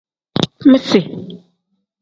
Misi. 0.69 0.99